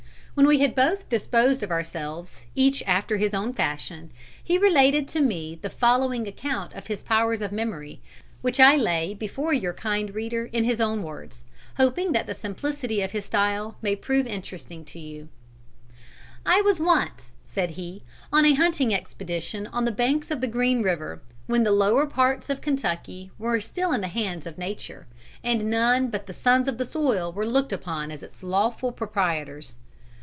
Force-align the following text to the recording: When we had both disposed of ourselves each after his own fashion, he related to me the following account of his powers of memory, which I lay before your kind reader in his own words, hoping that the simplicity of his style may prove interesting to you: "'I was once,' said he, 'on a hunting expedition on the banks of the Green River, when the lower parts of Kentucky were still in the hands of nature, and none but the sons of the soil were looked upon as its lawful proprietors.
When 0.33 0.47
we 0.47 0.59
had 0.59 0.75
both 0.75 1.09
disposed 1.09 1.61
of 1.61 1.71
ourselves 1.71 2.45
each 2.55 2.81
after 2.87 3.17
his 3.17 3.33
own 3.33 3.51
fashion, 3.53 4.11
he 4.41 4.57
related 4.57 5.05
to 5.09 5.19
me 5.19 5.59
the 5.61 5.69
following 5.69 6.25
account 6.25 6.73
of 6.73 6.87
his 6.87 7.03
powers 7.03 7.41
of 7.41 7.51
memory, 7.51 7.99
which 8.41 8.57
I 8.57 8.77
lay 8.77 9.13
before 9.13 9.51
your 9.51 9.73
kind 9.73 10.15
reader 10.15 10.45
in 10.45 10.63
his 10.63 10.79
own 10.79 11.03
words, 11.03 11.45
hoping 11.75 12.13
that 12.13 12.27
the 12.27 12.33
simplicity 12.33 13.01
of 13.01 13.11
his 13.11 13.25
style 13.25 13.75
may 13.81 13.93
prove 13.93 14.25
interesting 14.25 14.85
to 14.85 14.99
you: 14.99 15.27
"'I 16.45 16.61
was 16.61 16.79
once,' 16.79 17.35
said 17.45 17.71
he, 17.71 18.01
'on 18.31 18.45
a 18.45 18.53
hunting 18.55 18.93
expedition 18.93 19.67
on 19.67 19.83
the 19.83 19.91
banks 19.91 20.31
of 20.31 20.39
the 20.39 20.47
Green 20.47 20.81
River, 20.81 21.21
when 21.47 21.65
the 21.65 21.73
lower 21.73 22.05
parts 22.07 22.49
of 22.49 22.61
Kentucky 22.61 23.31
were 23.37 23.59
still 23.59 23.91
in 23.91 23.99
the 23.99 24.07
hands 24.07 24.47
of 24.47 24.57
nature, 24.57 25.07
and 25.43 25.69
none 25.69 26.07
but 26.07 26.25
the 26.25 26.33
sons 26.33 26.69
of 26.69 26.77
the 26.77 26.85
soil 26.85 27.33
were 27.33 27.45
looked 27.45 27.73
upon 27.73 28.09
as 28.11 28.23
its 28.23 28.41
lawful 28.41 28.93
proprietors. 28.93 29.77